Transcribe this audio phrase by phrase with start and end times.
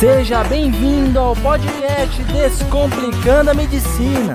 [0.00, 4.32] Seja bem-vindo ao podcast Descomplicando a Medicina.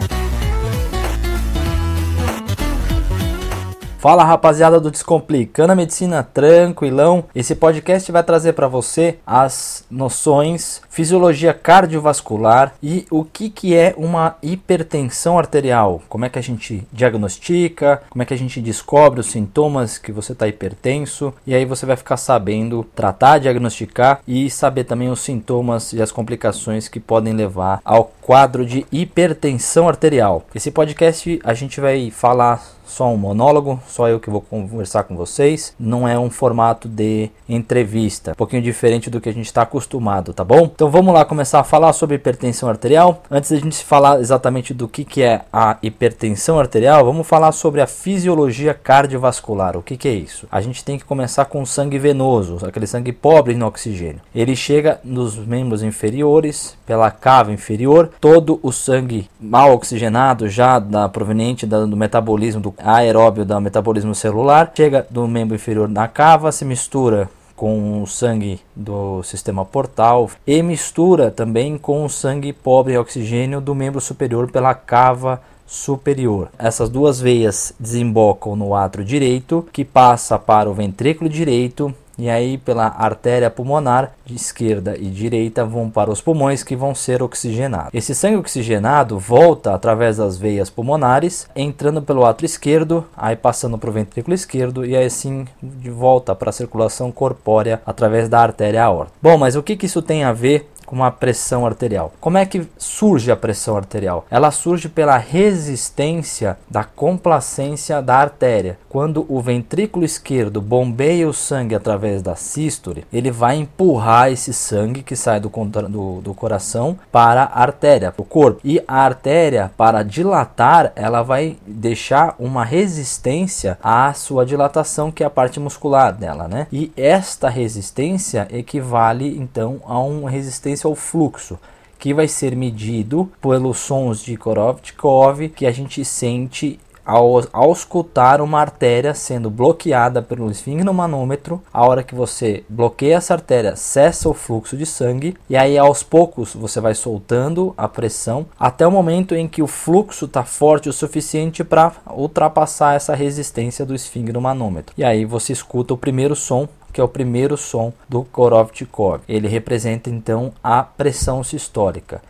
[4.05, 7.23] Fala rapaziada do Descomplicando a Medicina Tranquilão.
[7.33, 13.95] Esse podcast vai trazer para você as noções, fisiologia cardiovascular e o que, que é
[13.97, 16.03] uma hipertensão arterial.
[16.07, 20.11] Como é que a gente diagnostica, como é que a gente descobre os sintomas que
[20.11, 25.21] você está hipertenso e aí você vai ficar sabendo tratar, diagnosticar e saber também os
[25.21, 30.45] sintomas e as complicações que podem levar ao quadro de hipertensão arterial.
[30.53, 35.15] Esse podcast a gente vai falar só um monólogo, só eu que vou conversar com
[35.15, 35.73] vocês.
[35.79, 40.33] Não é um formato de entrevista, um pouquinho diferente do que a gente está acostumado,
[40.33, 40.69] tá bom?
[40.73, 43.23] Então vamos lá começar a falar sobre hipertensão arterial.
[43.29, 47.81] Antes da gente falar exatamente do que, que é a hipertensão arterial, vamos falar sobre
[47.81, 49.77] a fisiologia cardiovascular.
[49.77, 50.47] O que, que é isso?
[50.51, 54.21] A gente tem que começar com sangue venoso, aquele sangue pobre no oxigênio.
[54.33, 61.09] Ele chega nos membros inferiores, pela cava inferior, todo o sangue mal oxigenado, já da,
[61.09, 66.51] proveniente da, do metabolismo do aeróbio do metabolismo celular, chega do membro inferior na cava,
[66.51, 72.93] se mistura com o sangue do sistema portal e mistura também com o sangue pobre
[72.93, 76.49] em oxigênio do membro superior pela cava superior.
[76.59, 82.57] Essas duas veias desembocam no átrio direito, que passa para o ventrículo direito e aí
[82.57, 87.93] pela artéria pulmonar de esquerda e direita vão para os pulmões que vão ser oxigenados.
[87.93, 93.89] Esse sangue oxigenado volta através das veias pulmonares, entrando pelo átrio esquerdo, aí passando para
[93.89, 98.83] o ventrículo esquerdo e aí assim de volta para a circulação corpórea através da artéria
[98.83, 99.13] aorta.
[99.21, 102.13] Bom, mas o que, que isso tem a ver com a pressão arterial.
[102.19, 104.25] Como é que surge a pressão arterial?
[104.29, 108.77] Ela surge pela resistência da complacência da artéria.
[108.89, 115.03] Quando o ventrículo esquerdo bombeia o sangue através da sístole, ele vai empurrar esse sangue
[115.03, 118.61] que sai do, do, do coração para a artéria, para o corpo.
[118.63, 125.25] E a artéria, para dilatar, ela vai deixar uma resistência à sua dilatação, que é
[125.25, 126.67] a parte muscular dela, né?
[126.71, 131.57] E esta resistência equivale então a uma resistência resistência ao fluxo,
[131.97, 138.41] que vai ser medido pelos sons de Korotchkov que a gente sente ao, ao escutar
[138.41, 144.33] uma artéria sendo bloqueada pelo esfingnomanômetro, a hora que você bloqueia essa artéria, cessa o
[144.33, 149.35] fluxo de sangue e aí aos poucos você vai soltando a pressão até o momento
[149.35, 154.93] em que o fluxo está forte o suficiente para ultrapassar essa resistência do esfingnomanômetro.
[154.97, 159.19] E aí você escuta o primeiro som que é o primeiro som do Korotchkov.
[159.27, 162.21] Ele representa então a pressão sistólica.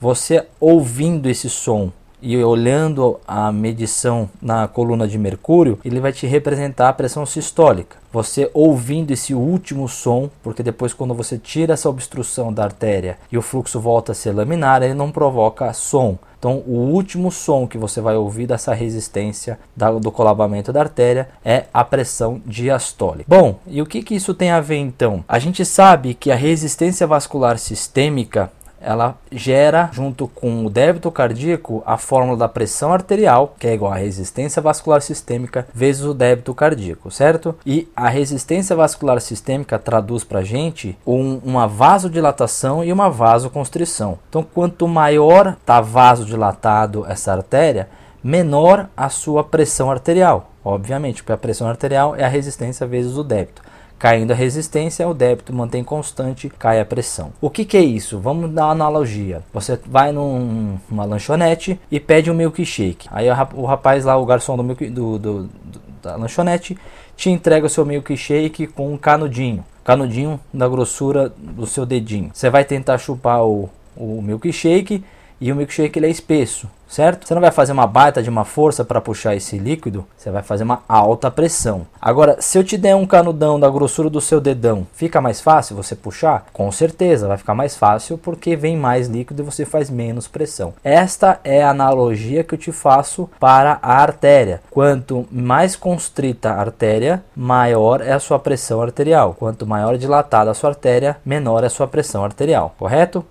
[0.00, 6.26] Você ouvindo esse som e olhando a medição na coluna de mercúrio, ele vai te
[6.26, 7.96] representar a pressão sistólica.
[8.12, 13.36] Você ouvindo esse último som, porque depois quando você tira essa obstrução da artéria e
[13.36, 16.18] o fluxo volta a ser laminar, ele não provoca som.
[16.38, 19.58] Então, o último som que você vai ouvir dessa resistência
[20.00, 23.24] do colabamento da artéria é a pressão diastólica.
[23.26, 25.24] Bom, e o que, que isso tem a ver então?
[25.26, 31.82] A gente sabe que a resistência vascular sistêmica ela gera, junto com o débito cardíaco,
[31.84, 36.54] a fórmula da pressão arterial, que é igual a resistência vascular sistêmica vezes o débito
[36.54, 37.54] cardíaco, certo?
[37.64, 44.18] E a resistência vascular sistêmica traduz para a gente um, uma vasodilatação e uma vasoconstrição.
[44.28, 47.88] Então, quanto maior está vasodilatado essa artéria,
[48.22, 50.50] menor a sua pressão arterial.
[50.64, 53.62] Obviamente, porque a pressão arterial é a resistência vezes o débito.
[53.98, 57.32] Caindo a resistência, o débito mantém constante, cai a pressão.
[57.40, 58.18] O que, que é isso?
[58.20, 59.42] Vamos dar analogia.
[59.52, 63.08] Você vai num, numa lanchonete e pede um milkshake.
[63.10, 66.78] Aí o rapaz lá, o garçom do, milk, do, do, do da lanchonete,
[67.16, 69.64] te entrega o seu milkshake com um canudinho.
[69.84, 72.30] Canudinho da grossura do seu dedinho.
[72.32, 75.02] Você vai tentar chupar o, o milkshake
[75.40, 77.26] e o milkshake ele é espesso certo?
[77.26, 80.42] Você não vai fazer uma baita de uma força para puxar esse líquido, você vai
[80.42, 81.86] fazer uma alta pressão.
[82.00, 85.76] Agora, se eu te der um canudão da grossura do seu dedão, fica mais fácil
[85.76, 86.46] você puxar?
[86.52, 90.72] Com certeza, vai ficar mais fácil porque vem mais líquido e você faz menos pressão.
[90.82, 94.62] Esta é a analogia que eu te faço para a artéria.
[94.70, 99.34] Quanto mais constrita a artéria, maior é a sua pressão arterial.
[99.38, 103.24] Quanto maior dilatada a sua artéria, menor é a sua pressão arterial, correto?